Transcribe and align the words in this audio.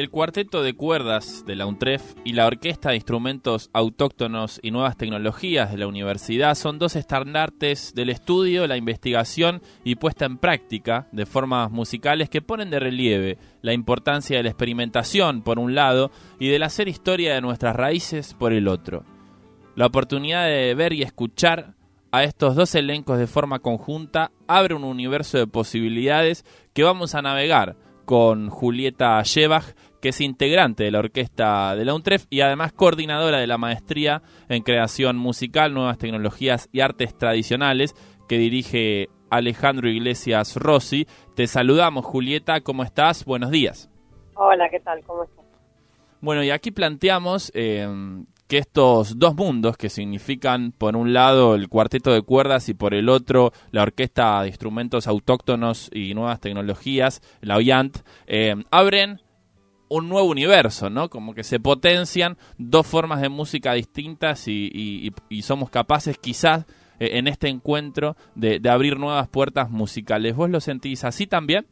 El 0.00 0.08
cuarteto 0.08 0.62
de 0.62 0.72
cuerdas 0.72 1.44
de 1.46 1.56
la 1.56 1.66
UNTREF 1.66 2.14
y 2.24 2.32
la 2.32 2.46
Orquesta 2.46 2.88
de 2.88 2.94
Instrumentos 2.94 3.68
Autóctonos 3.74 4.58
y 4.62 4.70
Nuevas 4.70 4.96
Tecnologías 4.96 5.70
de 5.70 5.76
la 5.76 5.86
Universidad 5.86 6.54
son 6.54 6.78
dos 6.78 6.96
estandartes 6.96 7.92
del 7.94 8.08
estudio, 8.08 8.66
la 8.66 8.78
investigación 8.78 9.60
y 9.84 9.96
puesta 9.96 10.24
en 10.24 10.38
práctica 10.38 11.06
de 11.12 11.26
formas 11.26 11.70
musicales 11.70 12.30
que 12.30 12.40
ponen 12.40 12.70
de 12.70 12.80
relieve 12.80 13.36
la 13.60 13.74
importancia 13.74 14.38
de 14.38 14.44
la 14.44 14.48
experimentación 14.48 15.42
por 15.42 15.58
un 15.58 15.74
lado 15.74 16.10
y 16.38 16.48
del 16.48 16.62
hacer 16.62 16.88
historia 16.88 17.34
de 17.34 17.42
nuestras 17.42 17.76
raíces 17.76 18.32
por 18.32 18.54
el 18.54 18.68
otro. 18.68 19.04
La 19.76 19.84
oportunidad 19.84 20.46
de 20.46 20.74
ver 20.74 20.94
y 20.94 21.02
escuchar 21.02 21.74
a 22.10 22.24
estos 22.24 22.54
dos 22.54 22.74
elencos 22.74 23.18
de 23.18 23.26
forma 23.26 23.58
conjunta 23.58 24.30
abre 24.48 24.74
un 24.74 24.84
universo 24.84 25.36
de 25.36 25.46
posibilidades 25.46 26.46
que 26.72 26.84
vamos 26.84 27.14
a 27.14 27.20
navegar 27.20 27.76
con 28.04 28.50
Julieta 28.50 29.20
Shebach, 29.22 29.74
que 30.00 30.10
es 30.10 30.20
integrante 30.20 30.84
de 30.84 30.90
la 30.90 31.00
orquesta 31.00 31.76
de 31.76 31.84
la 31.84 31.94
UNTREF 31.94 32.26
y 32.30 32.40
además 32.40 32.72
coordinadora 32.72 33.38
de 33.38 33.46
la 33.46 33.58
maestría 33.58 34.22
en 34.48 34.62
creación 34.62 35.16
musical, 35.16 35.74
nuevas 35.74 35.98
tecnologías 35.98 36.68
y 36.72 36.80
artes 36.80 37.16
tradicionales, 37.16 37.94
que 38.28 38.38
dirige 38.38 39.08
Alejandro 39.30 39.88
Iglesias 39.88 40.56
Rossi. 40.56 41.06
Te 41.34 41.46
saludamos, 41.46 42.04
Julieta, 42.04 42.60
¿cómo 42.60 42.82
estás? 42.82 43.24
Buenos 43.24 43.50
días. 43.50 43.90
Hola, 44.34 44.68
¿qué 44.70 44.80
tal? 44.80 45.02
¿Cómo 45.04 45.24
estás? 45.24 45.44
Bueno, 46.20 46.42
y 46.42 46.50
aquí 46.50 46.70
planteamos 46.70 47.50
eh, 47.54 47.88
que 48.50 48.58
estos 48.58 49.16
dos 49.16 49.36
mundos, 49.36 49.76
que 49.76 49.88
significan 49.88 50.72
por 50.72 50.96
un 50.96 51.12
lado 51.12 51.54
el 51.54 51.68
cuarteto 51.68 52.12
de 52.12 52.22
cuerdas 52.22 52.68
y 52.68 52.74
por 52.74 52.94
el 52.94 53.08
otro 53.08 53.52
la 53.70 53.82
orquesta 53.82 54.42
de 54.42 54.48
instrumentos 54.48 55.06
autóctonos 55.06 55.88
y 55.94 56.14
nuevas 56.14 56.40
tecnologías, 56.40 57.22
la 57.42 57.56
OYANT, 57.56 57.98
eh, 58.26 58.56
abren 58.72 59.20
un 59.88 60.08
nuevo 60.08 60.28
universo, 60.28 60.90
¿no? 60.90 61.08
Como 61.08 61.32
que 61.32 61.44
se 61.44 61.60
potencian 61.60 62.38
dos 62.58 62.88
formas 62.88 63.20
de 63.20 63.28
música 63.28 63.74
distintas 63.74 64.48
y, 64.48 65.12
somos 65.42 65.70
capaces 65.70 66.18
quizás 66.18 66.66
eh, 66.98 67.18
en 67.18 67.28
este 67.28 67.46
encuentro 67.46 68.16
de, 68.34 68.58
de, 68.58 68.68
abrir 68.68 68.98
nuevas 68.98 69.28
puertas 69.28 69.70
musicales. 69.70 70.34
¿Vos 70.34 70.50
lo 70.50 70.58
sentís 70.58 71.04
así 71.04 71.28
también? 71.28 71.68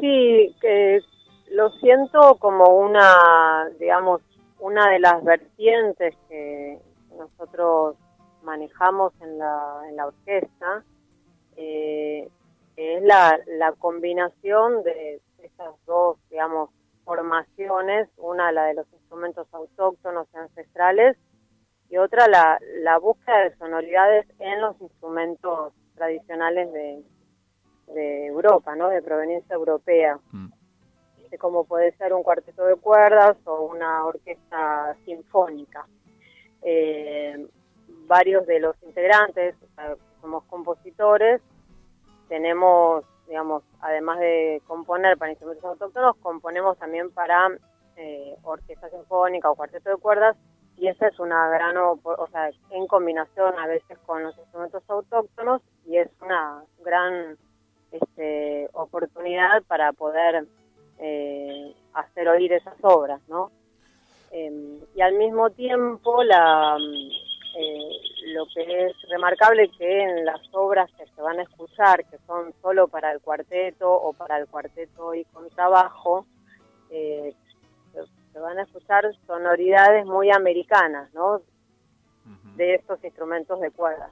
Sí, 0.00 0.54
que 0.60 1.00
lo 1.50 1.70
siento 1.80 2.36
como 2.38 2.64
una, 2.76 3.68
digamos, 3.80 4.20
una 4.58 4.90
de 4.90 4.98
las 4.98 5.22
vertientes 5.22 6.14
que 6.28 6.78
nosotros 7.16 7.96
manejamos 8.42 9.12
en 9.20 9.38
la, 9.38 9.82
en 9.88 9.96
la 9.96 10.06
orquesta 10.06 10.84
eh, 11.56 12.28
es 12.76 13.02
la, 13.02 13.38
la 13.58 13.72
combinación 13.72 14.82
de 14.82 15.20
estas 15.42 15.74
dos, 15.86 16.18
digamos, 16.30 16.70
formaciones, 17.04 18.08
una 18.16 18.52
la 18.52 18.64
de 18.64 18.74
los 18.74 18.86
instrumentos 18.92 19.46
autóctonos 19.52 20.26
y 20.34 20.38
ancestrales 20.38 21.16
y 21.88 21.98
otra 21.98 22.26
la, 22.28 22.58
la 22.82 22.98
búsqueda 22.98 23.44
de 23.44 23.56
sonoridades 23.56 24.26
en 24.40 24.60
los 24.60 24.80
instrumentos 24.80 25.72
tradicionales 25.94 26.72
de, 26.72 27.02
de 27.94 28.26
Europa, 28.26 28.74
¿no? 28.74 28.88
De 28.88 29.02
proveniencia 29.02 29.54
europea. 29.54 30.18
Mm 30.32 30.55
como 31.38 31.64
puede 31.64 31.92
ser 31.96 32.12
un 32.12 32.22
cuarteto 32.22 32.64
de 32.64 32.76
cuerdas 32.76 33.36
o 33.44 33.62
una 33.62 34.04
orquesta 34.04 34.96
sinfónica. 35.04 35.86
Eh, 36.62 37.46
varios 38.06 38.46
de 38.46 38.60
los 38.60 38.76
integrantes, 38.82 39.54
somos 40.20 40.44
compositores, 40.44 41.40
tenemos, 42.28 43.04
digamos, 43.28 43.62
además 43.80 44.18
de 44.18 44.62
componer 44.66 45.16
para 45.16 45.32
instrumentos 45.32 45.64
autóctonos, 45.64 46.16
componemos 46.16 46.78
también 46.78 47.10
para 47.10 47.48
eh, 47.96 48.36
orquesta 48.42 48.88
sinfónica 48.90 49.50
o 49.50 49.54
cuarteto 49.54 49.90
de 49.90 49.96
cuerdas, 49.96 50.36
y 50.76 50.88
esa 50.88 51.08
es 51.08 51.18
una 51.18 51.48
gran, 51.48 51.76
o 51.76 52.28
sea, 52.30 52.50
en 52.70 52.86
combinación 52.86 53.58
a 53.58 53.66
veces 53.66 53.98
con 54.04 54.22
los 54.22 54.36
instrumentos 54.36 54.82
autóctonos, 54.88 55.62
y 55.86 55.96
es 55.96 56.10
una 56.20 56.62
gran 56.84 57.38
este, 57.92 58.68
oportunidad 58.72 59.62
para 59.64 59.92
poder 59.92 60.46
eh, 60.98 61.74
hacer 61.94 62.28
oír 62.28 62.52
esas 62.52 62.76
obras, 62.82 63.20
¿no? 63.28 63.50
Em, 64.30 64.80
y 64.94 65.00
al 65.00 65.14
mismo 65.14 65.50
tiempo 65.50 66.22
la 66.22 66.76
eh, 67.58 67.90
lo 68.26 68.46
que 68.52 68.86
es 68.86 68.92
remarcable 69.08 69.70
que 69.78 70.02
en 70.02 70.24
las 70.24 70.40
obras 70.52 70.90
que 70.98 71.06
se 71.06 71.22
van 71.22 71.38
a 71.38 71.42
escuchar, 71.42 72.04
que 72.06 72.18
son 72.26 72.52
solo 72.60 72.88
para 72.88 73.12
el 73.12 73.20
cuarteto 73.20 73.90
o 73.90 74.12
para 74.12 74.38
el 74.38 74.46
cuarteto 74.46 75.14
y 75.14 75.24
con 75.26 75.48
trabajo, 75.50 76.26
eh, 76.90 77.34
se 78.32 78.40
van 78.40 78.58
a 78.58 78.62
escuchar 78.62 79.04
sonoridades 79.26 80.04
muy 80.04 80.30
americanas, 80.30 81.12
¿no? 81.14 81.40
De 82.56 82.74
estos 82.74 83.02
instrumentos 83.02 83.60
de 83.60 83.70
cuerdas 83.70 84.10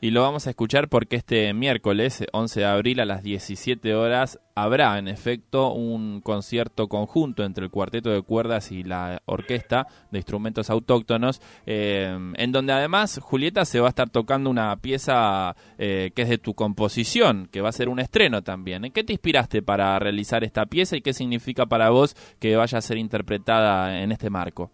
y 0.00 0.10
lo 0.10 0.22
vamos 0.22 0.46
a 0.46 0.50
escuchar 0.50 0.88
porque 0.88 1.16
este 1.16 1.52
miércoles 1.54 2.24
11 2.32 2.60
de 2.60 2.66
abril 2.66 3.00
a 3.00 3.06
las 3.06 3.22
17 3.22 3.94
horas 3.94 4.38
habrá 4.54 4.98
en 4.98 5.08
efecto 5.08 5.72
un 5.72 6.20
concierto 6.20 6.88
conjunto 6.88 7.44
entre 7.44 7.64
el 7.64 7.70
cuarteto 7.70 8.10
de 8.10 8.22
cuerdas 8.22 8.72
y 8.72 8.82
la 8.82 9.22
orquesta 9.24 9.86
de 10.10 10.18
instrumentos 10.18 10.68
autóctonos 10.68 11.40
eh, 11.64 12.16
en 12.34 12.52
donde 12.52 12.72
además 12.72 13.18
Julieta 13.22 13.64
se 13.64 13.80
va 13.80 13.86
a 13.86 13.90
estar 13.90 14.10
tocando 14.10 14.50
una 14.50 14.76
pieza 14.76 15.56
eh, 15.78 16.10
que 16.14 16.22
es 16.22 16.28
de 16.28 16.38
tu 16.38 16.54
composición 16.54 17.48
que 17.50 17.62
va 17.62 17.70
a 17.70 17.72
ser 17.72 17.88
un 17.88 17.98
estreno 17.98 18.42
también 18.42 18.84
¿en 18.84 18.92
qué 18.92 19.02
te 19.02 19.14
inspiraste 19.14 19.62
para 19.62 19.98
realizar 19.98 20.44
esta 20.44 20.66
pieza 20.66 20.96
y 20.96 21.00
qué 21.00 21.14
significa 21.14 21.66
para 21.66 21.90
vos 21.90 22.14
que 22.38 22.54
vaya 22.56 22.78
a 22.78 22.82
ser 22.82 22.98
interpretada 22.98 24.02
en 24.02 24.12
este 24.12 24.30
marco? 24.30 24.70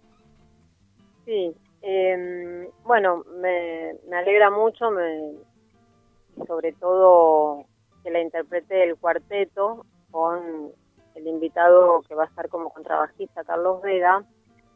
Sí, 1.24 1.52
eh, 1.82 2.70
bueno, 2.84 3.24
me, 3.40 3.94
me, 4.08 4.16
alegra 4.16 4.50
mucho, 4.50 4.90
me, 4.90 5.32
sobre 6.46 6.72
todo 6.74 7.64
que 8.02 8.10
la 8.10 8.20
interprete 8.20 8.84
el 8.84 8.96
cuarteto 8.96 9.84
con 10.10 10.72
el 11.14 11.26
invitado 11.26 12.02
que 12.02 12.14
va 12.14 12.24
a 12.24 12.26
estar 12.26 12.48
como 12.48 12.70
contrabajista, 12.70 13.44
Carlos 13.44 13.82
Vega, 13.82 14.24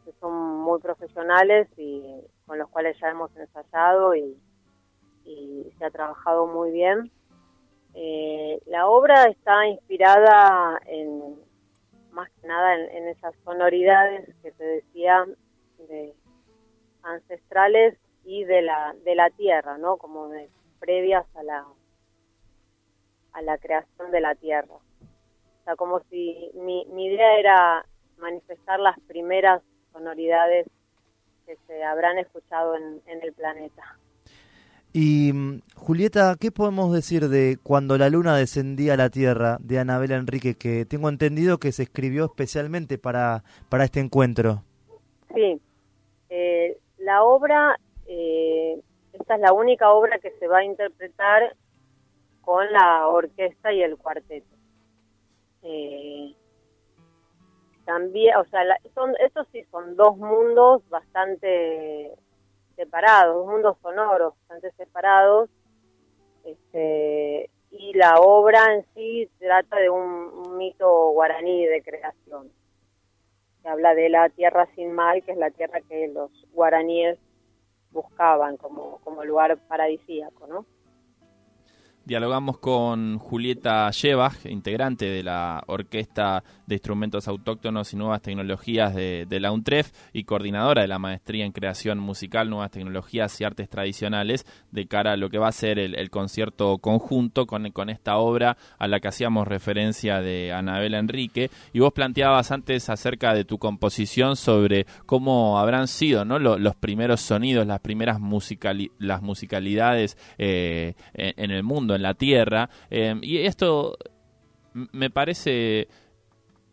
que 0.05 0.13
son 0.21 0.33
muy 0.33 0.81
profesionales 0.81 1.69
y 1.77 2.03
con 2.47 2.59
los 2.59 2.69
cuales 2.71 2.99
ya 3.01 3.09
hemos 3.09 3.35
ensayado 3.37 4.15
y, 4.15 4.37
y 5.25 5.71
se 5.79 5.85
ha 5.85 5.91
trabajado 5.91 6.47
muy 6.47 6.71
bien. 6.73 7.11
Eh, 7.95 8.61
la 8.67 8.89
obra 8.89 9.25
está 9.25 9.67
inspirada 9.67 10.79
en, 10.87 11.37
más 12.11 12.29
que 12.41 12.47
nada 12.47 12.75
en, 12.75 12.91
en 12.97 13.09
esas 13.09 13.35
sonoridades 13.45 14.29
que 14.43 14.53
te 14.53 14.65
decía 14.65 15.25
de 15.89 16.15
ancestrales 17.07 17.97
y 18.25 18.45
de 18.45 18.63
la 18.63 18.95
de 19.05 19.15
la 19.15 19.31
tierra, 19.31 19.79
¿no? 19.79 19.97
Como 19.97 20.29
de 20.29 20.49
previas 20.81 21.25
a 21.35 21.43
la 21.43 21.65
a 23.33 23.43
la 23.43 23.59
creación 23.59 24.11
de 24.11 24.21
la 24.21 24.35
tierra. 24.35 24.75
O 24.75 25.65
sea, 25.65 25.77
como 25.77 26.01
si 26.11 26.51
mi, 26.55 26.87
mi 26.87 27.07
idea 27.07 27.39
era 27.39 27.87
manifestar 28.19 28.81
las 28.81 28.99
primeras 29.01 29.63
sonoridades 29.93 30.67
que 31.45 31.57
se 31.67 31.85
habrán 31.85 32.19
escuchado 32.19 32.77
en, 32.77 33.03
en 33.07 33.23
el 33.23 33.33
planeta. 33.33 33.99
Y 34.93 35.33
mm, 35.35 35.61
Julieta, 35.75 36.37
¿qué 36.41 36.51
podemos 36.51 36.91
decir 36.93 37.29
de 37.29 37.59
Cuando 37.63 37.99
la 37.99 38.09
luna 38.09 38.35
descendía 38.37 38.95
a 38.95 38.97
la 38.97 39.11
tierra 39.11 39.59
de 39.61 39.79
Anabela 39.79 40.17
Enrique, 40.17 40.55
que 40.55 40.87
tengo 40.87 41.11
entendido 41.11 41.59
que 41.59 41.73
se 41.73 41.83
escribió 41.83 42.25
especialmente 42.25 42.97
para, 42.97 43.45
para 43.69 43.85
este 43.85 44.01
encuentro? 44.01 44.63
Sí, 45.35 45.61
eh, 46.31 46.79
la 47.07 47.23
obra, 47.23 47.79
eh, 48.09 48.83
esta 49.13 49.37
es 49.37 49.41
la 49.41 49.53
única 49.53 49.93
obra 49.93 50.19
que 50.19 50.33
se 50.41 50.49
va 50.49 50.59
a 50.59 50.65
interpretar 50.65 51.55
con 52.41 52.71
la 52.73 53.07
orquesta 53.07 53.73
y 53.73 53.81
el 53.81 53.97
cuarteto. 53.97 54.57
Eh, 55.63 56.35
también, 57.85 58.37
o 58.37 58.45
sea, 58.47 58.63
son, 58.93 59.15
estos 59.21 59.47
sí 59.53 59.63
son 59.71 59.95
dos 59.95 60.17
mundos 60.17 60.83
bastante 60.89 62.13
separados, 62.75 63.37
dos 63.37 63.47
mundos 63.47 63.77
sonoros 63.83 64.35
bastante 64.41 64.73
separados. 64.73 65.49
Este, 66.45 67.49
y 67.71 67.93
la 67.95 68.19
obra 68.19 68.75
en 68.75 68.85
sí 68.95 69.31
trata 69.39 69.77
de 69.77 69.91
un 69.91 70.57
mito 70.57 71.11
guaraní 71.11 71.67
de 71.67 71.83
creación 71.83 72.51
habla 73.69 73.95
de 73.95 74.09
la 74.09 74.29
tierra 74.29 74.69
sin 74.75 74.93
mal, 74.93 75.23
que 75.23 75.33
es 75.33 75.39
la 75.39 75.51
tierra 75.51 75.81
que 75.89 76.09
los 76.09 76.31
guaraníes 76.53 77.19
buscaban 77.91 78.57
como, 78.57 78.99
como 79.05 79.25
lugar 79.25 79.57
paradisíaco, 79.69 80.47
¿no? 80.47 80.67
Dialogamos 82.07 82.59
con 82.59 83.19
Julieta 83.19 83.91
Llevas, 83.91 84.47
integrante 84.47 85.07
de 85.07 85.25
la 85.25 85.65
Orquesta 85.67 86.45
de 86.65 86.77
Instrumentos 86.77 87.27
Autóctonos 87.27 87.93
y 87.93 87.97
Nuevas 87.97 88.23
Tecnologías 88.23 88.95
de, 88.95 89.27
la 89.41 89.51
UNTREF 89.51 89.91
y 90.13 90.23
coordinadora 90.23 90.83
de 90.83 90.89
la 90.89 91.01
Maestría 91.01 91.45
en 91.45 91.51
Creación 91.51 91.99
Musical, 91.99 92.49
Nuevas 92.49 92.71
Tecnologías 92.71 93.41
y 93.41 93.45
Artes 93.45 93.69
Tradicionales, 93.69 94.47
de 94.71 94.87
cara 94.87 95.15
a 95.15 95.17
lo 95.17 95.31
que 95.31 95.39
va 95.39 95.49
a 95.49 95.53
ser 95.53 95.81
el, 95.81 96.11
concierto 96.11 96.79
conjunto 96.79 97.45
con, 97.49 97.73
con, 97.73 97.91
esta 97.91 98.19
obra 98.19 98.57
a 98.79 98.87
la 98.87 99.01
que 99.01 99.09
hacíamos 99.09 99.49
referencia 99.49 100.21
de 100.21 100.53
Anabel 100.53 100.95
Enrique. 100.95 101.51
Y 101.73 101.81
vos 101.81 101.93
planteabas 101.93 102.53
antes 102.53 102.89
acerca 102.89 103.35
de 103.35 103.45
tu 103.45 103.59
composición 103.59 104.37
sobre 104.37 104.87
cómo 105.07 105.59
habrán 105.59 105.89
sido 105.89 106.25
¿no? 106.25 106.39
los, 106.39 106.77
primeros 106.77 107.21
sonidos, 107.21 107.67
las 107.67 107.81
primeras 107.81 108.21
las 109.01 109.23
musicalidades 109.23 110.17
eh, 110.39 110.95
en 111.15 111.51
el 111.51 111.65
mundo 111.65 111.96
en 111.97 112.03
la 112.03 112.15
Tierra. 112.15 112.71
Em, 112.91 113.21
y 113.23 113.39
esto 113.39 113.97
me 114.73 115.11
parece 115.11 115.89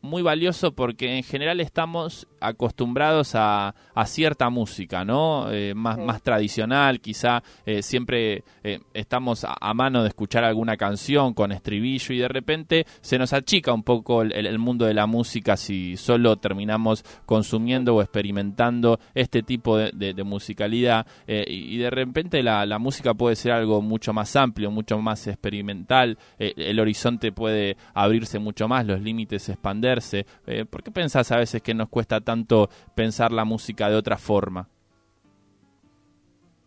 muy 0.01 0.21
valioso 0.21 0.73
porque 0.73 1.15
en 1.15 1.23
general 1.23 1.61
estamos 1.61 2.27
acostumbrados 2.43 3.31
a, 3.35 3.73
cierta 4.05 4.49
música, 4.49 5.05
¿no? 5.05 5.49
Eh, 5.49 5.73
más, 5.73 5.97
más 5.97 6.21
tradicional, 6.21 6.99
quizá 6.99 7.41
eh, 7.65 7.81
siempre 7.81 8.43
eh, 8.63 8.79
estamos 8.93 9.45
a, 9.45 9.73
mano 9.73 10.03
de 10.03 10.09
escuchar 10.09 10.43
alguna 10.43 10.75
canción 10.75 11.33
con 11.33 11.51
estribillo 11.51 12.13
y 12.13 12.19
de 12.19 12.27
repente 12.27 12.85
se 13.01 13.17
nos 13.17 13.31
achica 13.31 13.73
un 13.73 13.83
poco 13.83 14.21
el, 14.21 14.59
mundo 14.59 14.85
de 14.85 14.93
la 14.93 15.07
música 15.07 15.55
si 15.55 15.95
solo 15.95 16.35
terminamos 16.35 17.03
consumiendo 17.25 17.95
o 17.95 18.01
experimentando 18.01 18.99
este 19.15 19.41
tipo 19.41 19.77
de, 19.77 20.23
musicalidad 20.23 21.07
y, 21.27 21.77
de 21.77 21.89
repente 21.89 22.43
la, 22.43 22.65
la, 22.65 22.77
música 22.77 23.13
puede 23.13 23.35
ser 23.35 23.53
algo 23.53 23.81
mucho 23.81 24.13
más 24.13 24.35
amplio, 24.35 24.69
mucho 24.69 24.99
más 24.99 25.25
experimental, 25.27 26.17
el 26.37 26.79
horizonte 26.79 27.31
puede 27.31 27.77
abrirse 27.93 28.37
mucho 28.37 28.67
más, 28.67 28.85
los 28.85 29.01
límites 29.01 29.49
expanderse. 29.49 30.25
¿Por 30.69 30.83
qué 30.83 30.91
pensás 30.91 31.31
a 31.31 31.37
veces 31.37 31.61
que 31.61 31.73
nos 31.73 31.89
cuesta 31.89 32.19
tanto 32.21 32.32
tanto 32.33 32.67
pensar 32.95 33.31
la 33.31 33.45
música 33.45 33.89
de 33.89 33.95
otra 33.95 34.17
forma? 34.17 34.67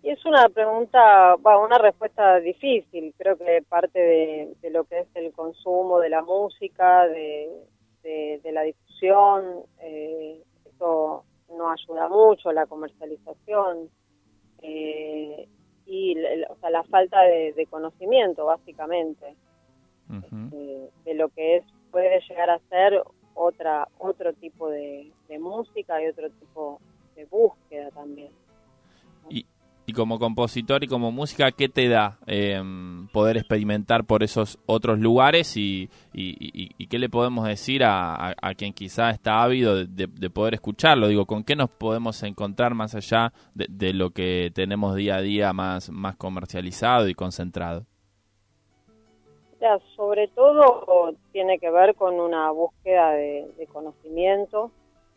Y 0.03 0.11
es 0.11 0.25
una 0.25 0.49
pregunta, 0.49 1.35
una 1.35 1.79
respuesta 1.79 2.39
difícil. 2.39 3.13
Creo 3.19 3.37
que 3.37 3.65
parte 3.69 3.99
de, 4.63 4.71
lo 4.71 4.85
que 4.85 5.01
es 5.01 5.09
el 5.15 5.33
consumo 5.33 5.99
de 5.99 6.11
la 6.11 6.23
música, 6.23 7.09
de, 7.09 7.49
la 8.45 8.63
difusión, 8.63 9.65
eh, 9.81 10.41
eso 10.65 11.25
no 11.57 11.73
ayuda 11.73 12.09
mucho, 12.09 12.53
la 12.53 12.67
comercialización 12.67 13.91
eh, 14.63 15.49
y 15.87 16.15
la 16.15 16.85
falta 16.85 17.23
de, 17.23 17.67
conocimiento, 17.69 18.47
básicamente, 18.47 19.35
eh, 20.53 20.89
de 21.05 21.15
lo 21.15 21.29
que 21.31 21.57
es 21.57 21.65
puede 21.91 22.21
llegar 22.29 22.51
a 22.51 22.61
ser 22.69 23.03
otra 23.37 23.87
otro 23.99 24.33
tipo 24.33 24.69
de, 24.69 25.13
música 25.39 26.03
y 26.03 26.09
otro 26.09 26.31
tipo 26.31 26.81
de 27.15 27.25
búsqueda 27.27 27.91
también. 27.91 28.31
Y, 29.29 29.47
y 29.87 29.93
como 29.93 30.19
compositor 30.19 30.83
y 30.83 30.89
como 30.89 31.13
música, 31.13 31.53
¿qué 31.53 31.69
te 31.69 31.89
da 31.89 32.19
eh, 32.27 32.61
poder 33.13 33.37
experimentar 33.37 34.05
por 34.05 34.23
esos 34.25 34.59
otros 34.67 34.99
lugares 34.99 35.57
y, 35.57 35.89
y, 36.13 36.87
qué 36.89 36.99
le 36.99 37.09
podemos 37.09 37.47
decir 37.47 37.85
a, 37.85 38.35
a, 38.41 38.55
quien 38.55 38.73
quizá 38.73 39.11
está 39.11 39.43
ávido 39.43 39.87
de, 39.87 40.31
poder 40.31 40.55
escucharlo? 40.55 41.09
Digo, 41.09 41.27
¿con 41.27 41.45
qué 41.45 41.55
nos 41.55 41.71
podemos 41.71 42.23
encontrar 42.23 42.75
más 42.75 42.95
allá 42.95 43.33
de, 43.55 43.67
de 43.69 43.93
lo 43.93 44.11
que 44.11 44.51
tenemos 44.55 44.97
día 44.97 45.17
a 45.17 45.23
día 45.23 45.53
más, 45.53 45.91
más 45.91 46.17
comercializado 46.17 47.09
y 47.09 47.15
concentrado? 47.15 47.87
Sobre 49.97 50.29
todo 50.29 51.15
tiene 51.33 51.59
que 51.59 51.71
ver 51.71 51.95
con 51.95 52.21
una 52.21 52.51
búsqueda 52.51 53.13
de, 53.13 53.69
conocimiento, 53.73 54.71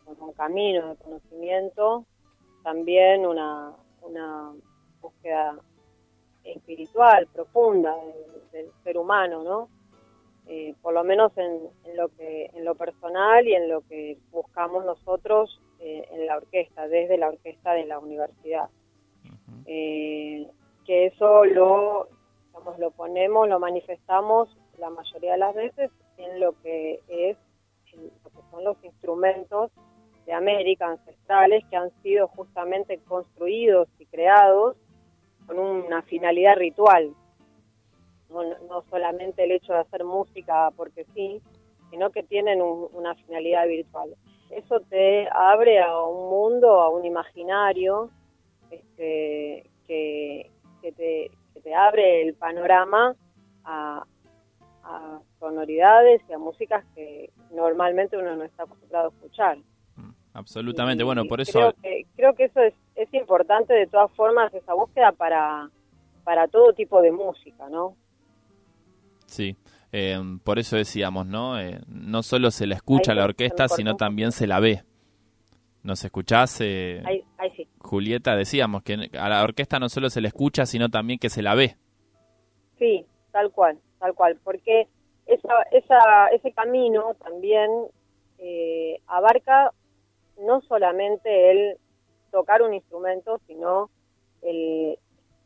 con 0.04 0.16
un 0.28 0.32
camino 0.32 0.88
de 0.88 0.96
conocimiento, 0.96 2.04
también 2.62 3.26
una, 3.26 3.72
una 4.02 4.52
búsqueda 5.00 5.58
espiritual 6.44 7.26
profunda 7.32 7.94
del, 8.52 8.70
ser 8.82 8.98
humano, 8.98 9.42
¿no? 9.42 9.68
Eh, 10.46 10.74
por 10.82 10.94
lo 10.94 11.04
menos 11.04 11.32
en, 11.36 11.60
lo 11.94 12.08
que 12.08 12.50
en 12.54 12.64
lo 12.64 12.74
personal 12.74 13.46
y 13.46 13.54
en 13.54 13.68
lo 13.68 13.82
que 13.82 14.18
buscamos 14.32 14.84
nosotros 14.84 15.60
eh, 15.78 16.08
en 16.10 16.26
la 16.26 16.38
orquesta, 16.38 16.88
desde 16.88 17.18
la 17.18 17.28
orquesta 17.28 17.72
de 17.72 17.86
la 17.86 17.98
universidad. 17.98 18.68
Eh, 19.66 20.48
que 20.84 21.06
eso 21.06 21.44
lo 21.44 22.08
lo 22.78 22.90
ponemos, 22.90 23.48
lo 23.48 23.58
manifestamos 23.58 24.48
la 24.78 24.90
mayoría 24.90 25.32
de 25.32 25.38
las 25.38 25.54
veces 25.54 25.90
en 26.16 26.40
lo 26.40 26.52
que 26.62 27.00
es 27.08 27.36
lo 27.94 28.30
que 28.30 28.42
son 28.50 28.64
los 28.64 28.76
instrumentos 28.84 29.70
de 30.26 30.32
América 30.32 30.86
ancestrales 30.86 31.64
que 31.70 31.76
han 31.76 31.90
sido 32.02 32.28
justamente 32.28 32.98
construidos 32.98 33.88
y 33.98 34.06
creados 34.06 34.76
con 35.46 35.58
una 35.58 36.02
finalidad 36.02 36.56
ritual. 36.56 37.14
No, 38.28 38.84
solamente 38.88 39.42
el 39.42 39.50
hecho 39.50 39.72
de 39.72 39.80
hacer 39.80 40.04
música 40.04 40.70
porque 40.76 41.04
sí, 41.14 41.42
sino 41.90 42.10
que 42.10 42.22
tienen 42.22 42.62
una 42.62 43.16
finalidad 43.16 43.66
virtual. 43.66 44.14
Eso 44.50 44.80
te 44.88 45.28
abre 45.32 45.80
a 45.80 46.00
un 46.00 46.30
mundo, 46.30 46.80
a 46.80 46.90
un 46.90 47.04
imaginario 47.04 48.10
este, 48.70 49.68
que, 49.88 50.50
que, 50.80 50.92
te, 50.92 51.30
te 51.60 51.74
abre 51.74 52.22
el 52.22 52.34
panorama 52.34 53.14
a, 53.64 54.04
sonoridades 55.38 56.20
y 56.28 56.32
a 56.32 56.38
músicas 56.38 56.84
que 56.94 57.30
normalmente 57.52 58.16
uno 58.16 58.34
no 58.34 58.42
está 58.42 58.64
acostumbrado 58.64 59.06
a 59.06 59.10
escuchar. 59.10 59.58
Mm, 59.94 60.10
absolutamente, 60.34 61.04
bueno, 61.04 61.24
por 61.26 61.40
eso... 61.40 61.52
Creo 61.52 61.72
que, 61.80 62.06
creo 62.16 62.34
que 62.34 62.44
eso 62.44 62.60
es, 62.60 62.74
es 62.96 63.14
importante 63.14 63.72
de 63.72 63.86
todas 63.86 64.10
formas, 64.12 64.52
esa 64.52 64.74
búsqueda 64.74 65.12
para, 65.12 65.70
para 66.24 66.48
todo 66.48 66.72
tipo 66.72 67.00
de 67.00 67.12
música, 67.12 67.68
¿no? 67.68 67.94
Sí, 69.26 69.56
eh, 69.92 70.20
por 70.44 70.58
eso 70.58 70.76
decíamos, 70.76 71.26
¿no? 71.26 71.58
Eh, 71.58 71.80
no 71.86 72.22
solo 72.22 72.50
se 72.50 72.66
la 72.66 72.76
escucha 72.76 73.14
la 73.14 73.24
orquesta, 73.24 73.68
sino 73.68 73.96
también 73.96 74.32
se 74.32 74.46
la 74.46 74.60
ve. 74.60 74.82
¿Nos 75.82 76.04
escuchás? 76.04 76.60
Eh, 76.60 77.02
Julieta, 77.80 78.36
decíamos 78.36 78.82
que 78.82 79.10
a 79.18 79.28
la 79.28 79.42
orquesta 79.42 79.78
no 79.78 79.88
solo 79.88 80.10
se 80.10 80.20
la 80.20 80.28
escucha, 80.28 80.66
sino 80.66 80.88
también 80.88 81.18
que 81.18 81.30
se 81.30 81.42
la 81.42 81.54
ve. 81.54 81.76
Sí, 82.78 83.06
tal 83.32 83.50
cual, 83.50 83.78
tal 83.98 84.14
cual, 84.14 84.38
porque 84.42 84.88
ese 85.26 86.52
camino 86.52 87.14
también 87.14 87.70
eh, 88.38 89.00
abarca 89.06 89.72
no 90.38 90.60
solamente 90.62 91.50
el 91.50 91.76
tocar 92.30 92.62
un 92.62 92.74
instrumento, 92.74 93.38
sino 93.46 93.90
el, 94.42 94.98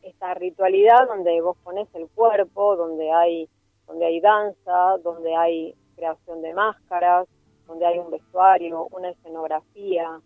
esta 0.03 0.35
ritualidad 0.35 1.07
donde 1.09 1.41
vos 1.41 1.57
pones 1.63 1.89
el 1.95 2.09
cuerpo, 2.09 2.77
donde 2.77 3.11
hay, 3.11 3.49
donde 3.87 4.07
hay 4.07 4.21
danza, 4.21 4.99
donde 5.03 5.35
hay 5.35 5.75
creación 5.97 6.43
de 6.43 6.55
máscaras, 6.55 7.27
donde 7.67 7.87
hay 7.87 7.99
un 7.99 8.11
vestuario, 8.11 8.87
una 8.91 9.11
escenografía. 9.11 10.21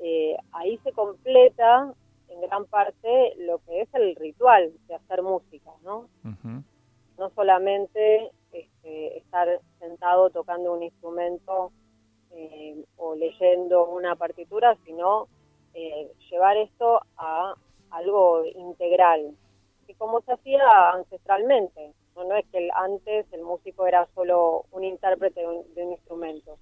Eh, 0.00 0.36
ahí 0.52 0.78
se 0.78 0.92
completa 0.92 1.92
en 2.28 2.40
gran 2.40 2.64
parte 2.66 3.34
lo 3.38 3.58
que 3.58 3.82
es 3.82 3.94
el 3.94 4.16
ritual 4.16 4.72
de 4.88 4.94
hacer 4.94 5.22
música, 5.22 5.70
¿no? 5.82 6.08
No 7.18 7.30
solamente 7.30 8.30
este, 8.52 9.18
estar 9.18 9.60
sentado 9.78 10.30
tocando 10.30 10.72
un 10.72 10.82
instrumento 10.82 11.70
eh, 12.30 12.82
o 12.96 13.14
leyendo 13.14 13.88
una 13.88 14.16
partitura, 14.16 14.76
sino 14.86 15.28
eh, 15.74 16.10
llevar 16.30 16.56
esto 16.56 17.02
a 17.16 17.54
algo 17.90 18.44
integral, 18.46 19.34
y 19.86 19.94
como 19.94 20.20
se 20.22 20.32
hacía 20.32 20.90
ancestralmente. 20.92 21.92
No, 22.16 22.36
es 22.36 22.46
que 22.52 22.68
antes 22.74 23.26
el 23.32 23.42
músico 23.42 23.86
era 23.86 24.06
solo 24.14 24.66
un 24.72 24.84
intérprete 24.84 25.40
de 25.40 25.82
un 25.84 25.92
instrumento, 25.92 26.58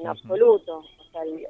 en 0.00 0.06
absoluto. 0.06 0.78
O 0.78 1.10
sea, 1.12 1.22
el, 1.22 1.46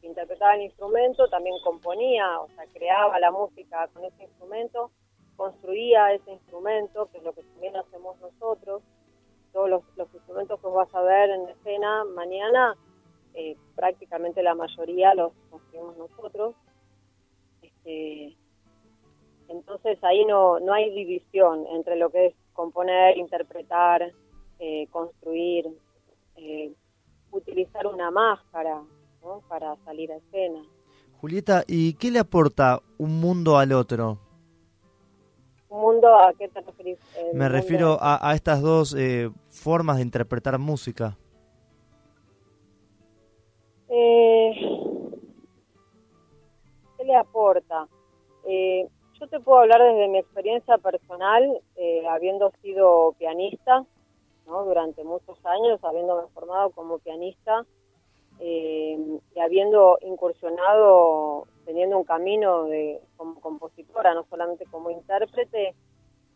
que 0.00 0.06
interpretaba 0.06 0.54
el 0.54 0.62
instrumento 0.62 1.28
también 1.28 1.54
componía, 1.62 2.40
o 2.40 2.48
sea, 2.48 2.66
creaba 2.72 3.18
la 3.20 3.30
música 3.30 3.88
con 3.92 4.04
ese 4.04 4.24
instrumento, 4.24 4.90
construía 5.36 6.12
ese 6.12 6.32
instrumento, 6.32 7.08
que 7.10 7.18
es 7.18 7.24
lo 7.24 7.32
que 7.32 7.42
también 7.42 7.76
hacemos 7.76 8.18
nosotros. 8.20 8.82
Todos 9.52 9.70
los, 9.70 9.82
instrumentos 10.12 10.60
que 10.60 10.66
vas 10.66 10.92
a 10.94 11.02
ver 11.02 11.30
en 11.30 11.48
escena 11.48 12.04
mañana, 12.04 12.76
eh, 13.34 13.56
prácticamente 13.74 14.42
la 14.42 14.54
mayoría 14.54 15.14
los 15.14 15.32
construimos 15.50 15.96
nosotros. 15.96 16.54
Este, 17.62 18.36
entonces 19.48 20.02
ahí 20.02 20.24
no, 20.24 20.58
no 20.60 20.72
hay 20.72 20.90
división 20.90 21.66
entre 21.68 21.96
lo 21.96 22.10
que 22.10 22.26
es 22.26 22.34
componer, 22.52 23.16
interpretar, 23.16 24.12
eh, 24.58 24.88
construir. 24.90 25.66
Eh, 26.36 26.72
utilizar 27.30 27.86
una 27.86 28.10
máscara 28.10 28.82
para 29.48 29.76
salir 29.84 30.12
a 30.12 30.16
escena. 30.16 30.62
Julieta, 31.20 31.64
¿y 31.66 31.94
qué 31.94 32.10
le 32.10 32.18
aporta 32.18 32.80
un 32.98 33.20
mundo 33.20 33.58
al 33.58 33.72
otro? 33.72 34.18
mundo, 35.76 36.14
¿a 36.14 36.32
qué 36.34 36.48
te 36.48 36.60
referís? 36.60 36.98
Me 37.32 37.48
refiero 37.48 37.98
a, 38.00 38.34
estas 38.34 38.62
dos 38.62 38.94
eh, 38.98 39.30
formas 39.50 39.96
de 39.96 40.02
interpretar 40.02 40.58
música. 40.58 41.16
Eh, 43.88 44.52
¿Qué 46.96 47.04
le 47.04 47.14
aporta? 47.14 47.86
Eh, 48.44 48.88
yo 49.18 49.26
te 49.28 49.40
puedo 49.40 49.60
hablar 49.60 49.82
desde 49.82 50.08
mi 50.08 50.18
experiencia 50.18 50.78
personal, 50.78 51.60
eh, 51.76 52.06
habiendo 52.08 52.50
sido 52.62 53.14
pianista, 53.18 53.84
durante 54.46 55.04
muchos 55.04 55.38
años, 55.44 55.82
habiéndome 55.82 56.28
formado 56.28 56.70
como 56.70 56.98
pianista 56.98 57.66
eh, 58.38 59.18
y 59.34 59.40
habiendo 59.40 59.98
incursionado, 60.02 61.46
teniendo 61.64 61.98
un 61.98 62.04
camino 62.04 62.64
de, 62.64 63.00
como 63.16 63.40
compositora, 63.40 64.14
no 64.14 64.24
solamente 64.24 64.64
como 64.66 64.90
intérprete, 64.90 65.74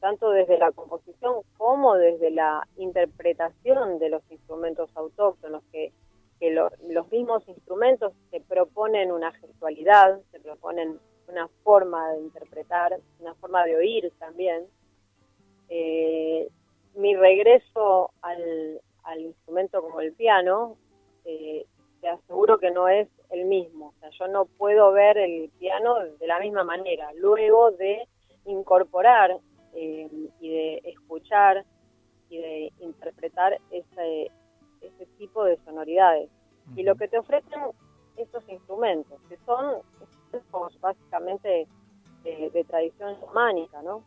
tanto 0.00 0.30
desde 0.30 0.58
la 0.58 0.72
composición 0.72 1.42
como 1.56 1.94
desde 1.94 2.30
la 2.30 2.66
interpretación 2.76 3.98
de 3.98 4.08
los 4.08 4.22
instrumentos 4.30 4.90
autóctonos, 4.96 5.62
que, 5.70 5.92
que 6.40 6.50
los 6.50 7.10
mismos 7.12 7.46
instrumentos 7.48 8.12
se 8.30 8.40
proponen 8.40 9.12
una 9.12 9.30
gestualidad, 9.32 10.20
se 10.32 10.40
proponen 10.40 10.98
una 11.28 11.48
forma 11.62 12.12
de 12.12 12.20
interpretar, 12.22 12.98
una 13.20 13.34
forma 13.34 13.64
de 13.64 13.76
oír 13.76 14.12
también. 14.18 14.66
Eh, 15.68 16.48
mi 16.94 17.14
regreso 17.14 18.10
al, 18.22 18.80
instrumento 19.18 19.82
como 19.82 20.00
el 20.00 20.12
piano, 20.12 20.76
eh, 21.24 21.66
te 22.00 22.08
aseguro 22.08 22.58
que 22.58 22.70
no 22.70 22.88
es 22.88 23.08
el 23.30 23.44
mismo. 23.44 23.88
O 23.88 24.00
sea, 24.00 24.10
yo 24.10 24.28
no 24.28 24.44
puedo 24.44 24.92
ver 24.92 25.18
el 25.18 25.50
piano 25.58 25.96
de 25.98 26.26
la 26.26 26.38
misma 26.38 26.64
manera. 26.64 27.12
Luego 27.14 27.72
de 27.72 28.06
incorporar 28.46 29.38
eh, 29.74 30.08
y 30.40 30.48
de 30.48 30.82
escuchar 30.84 31.64
y 32.28 32.38
de 32.38 32.72
interpretar 32.80 33.58
ese, 33.70 34.30
ese 34.80 35.06
tipo 35.18 35.44
de 35.44 35.56
sonoridades. 35.64 36.30
Y 36.76 36.84
lo 36.84 36.94
que 36.94 37.08
te 37.08 37.18
ofrecen 37.18 37.60
estos 38.16 38.48
instrumentos, 38.48 39.20
que 39.28 39.36
son 39.44 39.82
básicamente 40.80 41.66
de, 42.22 42.64
tradición 42.68 43.16
románica, 43.20 43.82
¿no? 43.82 44.04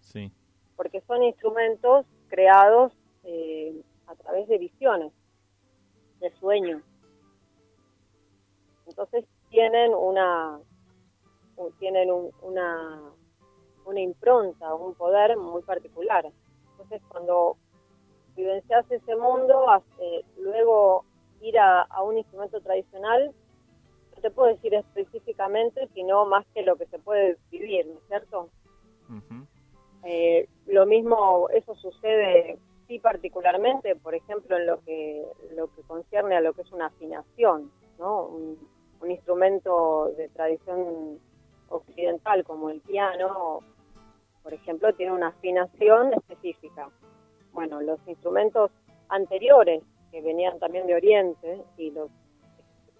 Sí. 0.00 0.30
Porque 0.76 1.00
son 1.02 1.22
instrumentos 1.22 2.06
creados 2.36 2.92
eh, 3.24 3.82
a 4.06 4.14
través 4.14 4.46
de 4.46 4.58
visiones, 4.58 5.10
de 6.20 6.30
sueños. 6.38 6.82
Entonces 8.86 9.24
tienen 9.48 9.94
una 9.94 10.60
tienen 11.78 12.10
una 12.42 13.00
una 13.86 14.00
impronta, 14.00 14.74
un 14.74 14.92
poder 14.94 15.38
muy 15.38 15.62
particular. 15.62 16.30
Entonces 16.72 17.00
cuando 17.08 17.56
vivencias 18.36 18.84
ese 18.90 19.16
mundo, 19.16 19.64
luego 20.36 21.06
ir 21.40 21.58
a 21.58 22.02
un 22.02 22.18
instrumento 22.18 22.60
tradicional 22.60 23.34
no 24.14 24.20
te 24.20 24.30
puedo 24.30 24.48
decir 24.48 24.74
específicamente, 24.74 25.88
sino 25.94 26.26
más 26.26 26.44
que 26.52 26.62
lo 26.62 26.76
que 26.76 26.86
se 26.86 26.98
puede 26.98 27.38
vivir, 27.50 27.86
¿no 27.86 27.94
es 27.94 28.06
cierto? 28.08 28.50
Eh, 30.04 30.48
lo 30.76 30.84
mismo, 30.84 31.48
eso 31.54 31.74
sucede 31.74 32.58
sí 32.86 32.98
particularmente, 32.98 33.96
por 33.96 34.14
ejemplo, 34.14 34.58
en 34.58 34.66
lo 34.66 34.80
que 34.84 35.24
lo 35.54 35.68
que 35.74 35.82
concierne 35.82 36.36
a 36.36 36.42
lo 36.42 36.52
que 36.52 36.62
es 36.62 36.70
una 36.70 36.86
afinación, 36.86 37.72
¿no? 37.98 38.26
Un, 38.26 38.76
instrumento 39.08 40.10
de 40.16 40.28
tradición 40.30 41.20
occidental 41.68 42.42
como 42.42 42.70
el 42.70 42.80
piano, 42.80 43.60
por 44.42 44.52
ejemplo, 44.52 44.92
tiene 44.94 45.12
una 45.12 45.28
afinación 45.28 46.12
específica. 46.12 46.88
Bueno, 47.52 47.80
los 47.82 48.00
instrumentos 48.08 48.72
anteriores 49.08 49.84
que 50.10 50.22
venían 50.22 50.58
también 50.58 50.88
de 50.88 50.96
Oriente 50.96 51.62
y 51.76 51.92
los 51.92 52.10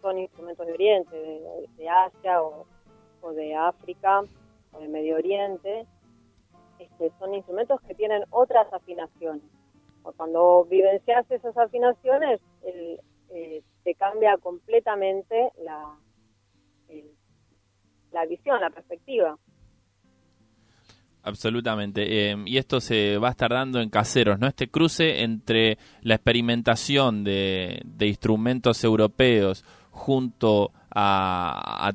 son 0.01 0.19
instrumentos 0.19 0.65
de 0.65 0.73
Oriente, 0.75 1.17
de, 1.77 1.89
Asia 1.89 2.41
o, 2.41 2.67
de 3.33 3.57
África 3.57 4.23
o 4.73 4.79
de 4.79 4.87
Medio 4.87 5.17
Oriente, 5.17 5.87
este, 6.79 7.13
son 7.19 7.35
instrumentos 7.35 7.81
que 7.83 7.95
tienen 7.95 8.25
otras 8.31 8.73
afinaciones. 8.73 9.43
cuando 10.17 10.65
vivencias 10.67 11.29
esas 11.31 11.57
afinaciones, 11.57 12.41
eh, 12.63 13.63
te 13.83 13.95
cambia 13.95 14.37
completamente 14.39 15.51
la, 15.65 15.97
la 18.13 18.27
visión, 18.27 18.61
la 18.61 18.71
perspectiva. 18.71 19.37
Absolutamente. 21.27 22.31
Em, 22.31 22.47
y 22.47 22.57
esto 22.57 22.81
se 22.81 23.19
va 23.19 23.29
a 23.29 23.31
estar 23.33 23.51
dando 23.51 23.81
en 23.81 23.91
caseros, 23.91 24.39
¿no? 24.39 24.47
Este 24.47 24.69
cruce 24.69 25.23
entre 25.23 25.77
la 26.03 26.15
experimentación 26.15 27.25
de, 27.25 27.83
de 27.85 28.07
instrumentos 28.07 28.85
europeos 28.85 29.65
junto 29.91 30.71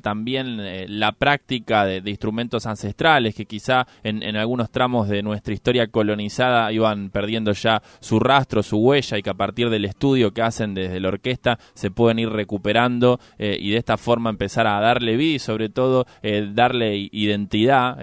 también 0.00 0.60
eh, 0.60 0.86
la 0.88 1.12
práctica 1.12 1.84
de, 1.84 2.02
instrumentos 2.08 2.66
ancestrales 2.66 3.34
que 3.34 3.46
quizá 3.46 3.86
en, 4.04 4.36
algunos 4.36 4.70
tramos 4.70 5.08
de 5.08 5.22
nuestra 5.22 5.54
historia 5.54 5.88
colonizada 5.88 6.70
iban 6.72 7.10
perdiendo 7.10 7.52
ya 7.52 7.82
su 8.00 8.20
rastro, 8.20 8.62
su 8.62 8.78
huella 8.78 9.18
y 9.18 9.22
que 9.22 9.30
a 9.30 9.34
partir 9.34 9.70
del 9.70 9.86
estudio 9.86 10.32
que 10.32 10.42
hacen 10.42 10.74
desde 10.74 11.00
la 11.00 11.08
orquesta 11.08 11.58
se 11.74 11.90
pueden 11.90 12.20
ir 12.20 12.28
recuperando 12.28 13.18
eh, 13.38 13.56
y 13.58 13.70
de 13.70 13.78
esta 13.78 13.96
forma 13.96 14.30
empezar 14.30 14.66
a 14.66 14.80
darle 14.80 15.16
vida 15.16 15.34
y 15.34 15.38
sobre 15.38 15.68
todo 15.68 16.06
eh, 16.22 16.48
darle 16.52 17.08
identidad 17.10 17.98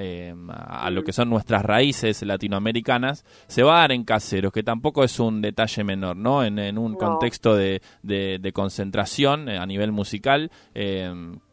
a, 0.49 0.89
lo 0.89 1.03
que 1.03 1.13
son 1.13 1.29
nuestras 1.29 1.63
raíces 1.63 2.21
latinoamericanas, 2.23 3.23
se 3.47 3.63
va 3.63 3.77
a 3.77 3.79
dar 3.81 3.91
en 3.91 4.03
caseros, 4.03 4.51
que 4.51 4.63
tampoco 4.63 5.03
es 5.03 5.19
un 5.19 5.41
detalle 5.41 5.83
menor, 5.83 6.15
¿no? 6.15 6.43
En, 6.43 6.77
un 6.77 6.95
contexto 6.95 7.55
de, 7.55 7.81
de, 8.03 8.51
concentración 8.53 9.49
a 9.49 9.65
nivel 9.65 9.91
musical. 9.91 10.51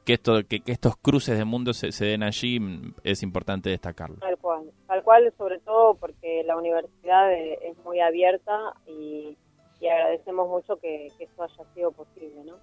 Que, 0.04 0.12
esto, 0.12 0.34
que, 0.48 0.62
estos 0.66 0.96
cruces 0.96 1.36
de 1.36 1.44
mundo 1.44 1.72
se, 1.72 2.04
den 2.04 2.22
allí 2.22 2.60
mm, 2.60 2.94
es 3.02 3.22
importante 3.22 3.70
destacarlo. 3.70 4.16
Tal 4.18 4.38
cual, 4.38 4.70
tal 4.86 5.02
cual, 5.02 5.32
sobre 5.36 5.58
todo 5.60 5.94
porque 5.94 6.44
la 6.44 6.56
universidad 6.56 7.32
eh, 7.32 7.58
es 7.62 7.76
muy 7.84 8.00
abierta 8.00 8.74
y, 8.86 9.36
agradecemos 9.80 10.48
mucho 10.48 10.76
que, 10.76 11.08
esto 11.18 11.42
haya 11.42 11.74
sido 11.74 11.92
posible. 11.92 12.42
¿no? 12.44 12.54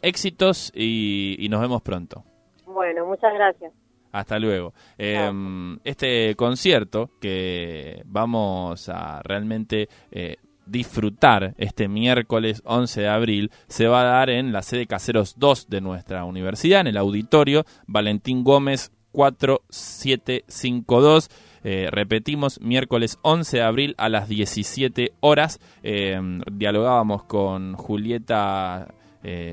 Éxitos 0.00 0.72
y, 0.74 1.46
nos 1.50 1.60
vemos 1.60 1.82
pronto. 1.82 2.24
Bueno, 2.66 3.06
muchas 3.06 3.32
gracias. 3.34 3.72
Hasta 4.12 4.38
luego. 4.38 4.74
Em, 4.98 5.78
este 5.84 6.34
concierto 6.36 7.10
que 7.20 8.02
vamos 8.04 8.88
a 8.88 9.22
realmente 9.22 9.88
eh, 10.10 10.36
disfrutar 10.66 11.54
este 11.58 11.88
miércoles 11.88 12.62
11 12.64 13.02
de 13.02 13.08
abril 13.08 13.50
se 13.68 13.86
va 13.86 14.00
a 14.02 14.04
dar 14.04 14.30
en 14.30 14.52
la 14.52 14.62
sede 14.62 14.86
Caseros 14.86 15.34
2 15.38 15.68
de 15.68 15.80
nuestra 15.80 16.24
universidad, 16.24 16.80
en 16.80 16.88
el 16.88 16.96
auditorio 16.96 17.64
Valentín 17.86 18.42
Gómez 18.44 18.90
4752. 19.12 21.30
Eh, 21.64 21.88
repetimos, 21.90 22.60
miércoles 22.60 23.18
11 23.22 23.58
de 23.58 23.62
abril 23.62 23.94
a 23.98 24.08
las 24.08 24.28
17 24.28 25.12
horas. 25.20 25.60
Eh, 25.82 26.18
dialogábamos 26.50 27.24
con 27.24 27.74
Julieta 27.74 28.88
eh, 29.22 29.52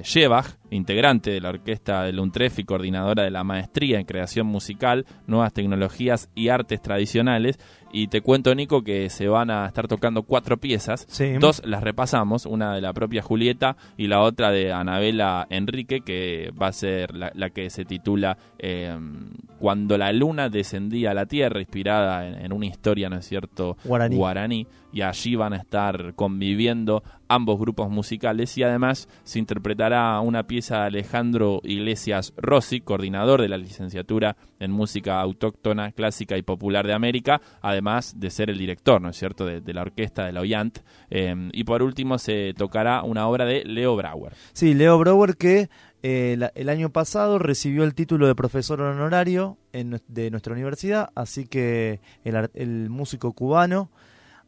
integrante 0.71 1.31
de 1.31 1.41
la 1.41 1.49
orquesta 1.49 2.03
de 2.03 2.13
Luntref 2.13 2.59
y 2.59 2.63
coordinadora 2.63 3.23
de 3.23 3.31
la 3.31 3.43
maestría 3.43 3.99
en 3.99 4.05
creación 4.05 4.47
musical, 4.47 5.05
nuevas 5.27 5.53
tecnologías 5.53 6.29
y 6.35 6.49
artes 6.49 6.81
tradicionales. 6.81 7.59
Y 7.91 8.07
te 8.07 8.21
cuento, 8.21 8.53
Nico, 8.53 8.83
que 8.83 9.09
se 9.09 9.27
van 9.27 9.49
a 9.49 9.65
estar 9.65 9.87
tocando 9.87 10.21
cuatro 10.23 10.57
piezas. 10.57 11.07
Dos 11.39 11.61
las 11.65 11.81
repasamos, 11.81 12.45
una 12.45 12.75
de 12.75 12.81
la 12.81 12.93
propia 12.93 13.23
Julieta 13.23 13.77
y 13.97 14.07
la 14.07 14.21
otra 14.21 14.51
de 14.51 14.71
Anabela 14.71 15.47
Enrique, 15.49 16.01
que 16.01 16.51
va 16.51 16.67
a 16.67 16.71
ser 16.71 17.15
la, 17.15 17.49
que 17.49 17.71
se 17.71 17.85
titula 17.85 18.37
em, 18.59 19.31
Cuando 19.57 19.97
la 19.97 20.13
luna 20.13 20.49
descendía 20.49 21.11
a 21.11 21.13
la 21.15 21.25
tierra, 21.25 21.61
inspirada 21.61 22.27
en, 22.27 22.53
una 22.53 22.67
historia, 22.67 23.09
¿no 23.09 23.17
es 23.17 23.25
cierto?, 23.25 23.75
guaraní. 23.83 24.67
Y 24.91 25.01
allí 25.01 25.35
van 25.35 25.53
a 25.53 25.57
estar 25.57 26.13
conviviendo 26.15 27.03
ambos 27.27 27.59
grupos 27.59 27.89
musicales 27.89 28.57
y 28.57 28.63
además 28.63 29.07
se 29.23 29.39
interpretará 29.39 30.19
una 30.19 30.43
pieza 30.43 30.58
Alejandro 30.71 31.61
Iglesias 31.63 32.33
Rossi, 32.37 32.81
coordinador 32.81 33.41
de 33.41 33.49
la 33.49 33.57
licenciatura 33.57 34.35
en 34.59 34.71
música 34.71 35.19
autóctona, 35.21 35.91
clásica 35.91 36.37
y 36.37 36.41
popular 36.41 36.85
de 36.85 36.93
América, 36.93 37.41
además 37.61 38.19
de 38.19 38.29
ser 38.29 38.49
el 38.49 38.57
director, 38.57 39.01
¿no 39.01 39.09
es 39.09 39.17
cierto?, 39.17 39.45
de, 39.45 39.73
la 39.73 39.81
orquesta 39.81 40.25
de 40.25 40.33
la 40.33 40.41
Oyant. 40.41 40.79
Em, 41.09 41.49
y 41.53 41.63
por 41.63 41.81
último 41.81 42.17
se 42.17 42.53
tocará 42.57 43.03
una 43.03 43.27
obra 43.27 43.45
de 43.45 43.63
Leo 43.63 43.95
Brauer. 43.95 44.33
Sí, 44.53 44.73
Leo 44.73 44.97
Brauer 44.99 45.37
que 45.37 45.69
eh, 46.03 46.37
el 46.55 46.69
año 46.69 46.89
pasado 46.89 47.39
recibió 47.39 47.83
el 47.83 47.93
título 47.95 48.27
de 48.27 48.35
profesor 48.35 48.81
honorario 48.81 49.57
de 49.71 50.31
nuestra 50.31 50.53
universidad, 50.53 51.09
así 51.15 51.45
que 51.45 51.99
el, 52.23 52.49
el 52.53 52.89
músico 52.89 53.33
cubano, 53.33 53.89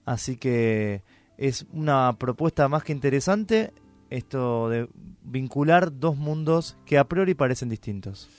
así 0.06 0.38
que 0.38 1.04
es 1.38 1.66
una 1.74 2.16
propuesta 2.20 2.68
más 2.68 2.84
que 2.84 2.92
interesante 2.94 3.74
esto 4.12 4.70
de 4.70 4.88
vincular 5.24 5.98
dos 5.98 6.16
mundos 6.18 6.78
que 6.86 6.98
a 6.98 7.06
priori 7.06 7.34
parecen 7.34 7.70
distintos. 7.70 8.30